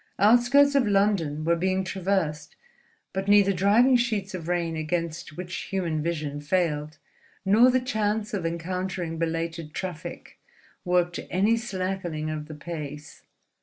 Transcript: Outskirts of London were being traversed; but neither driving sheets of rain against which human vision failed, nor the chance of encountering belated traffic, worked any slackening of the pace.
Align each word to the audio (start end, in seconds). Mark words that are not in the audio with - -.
Outskirts 0.17 0.73
of 0.73 0.87
London 0.87 1.45
were 1.45 1.55
being 1.55 1.83
traversed; 1.83 2.55
but 3.13 3.27
neither 3.27 3.53
driving 3.53 3.95
sheets 3.97 4.33
of 4.33 4.47
rain 4.47 4.75
against 4.75 5.37
which 5.37 5.55
human 5.69 6.01
vision 6.01 6.41
failed, 6.41 6.97
nor 7.45 7.69
the 7.69 7.79
chance 7.79 8.33
of 8.33 8.43
encountering 8.43 9.19
belated 9.19 9.75
traffic, 9.75 10.39
worked 10.83 11.19
any 11.29 11.55
slackening 11.55 12.31
of 12.31 12.47
the 12.47 12.55
pace. 12.55 13.21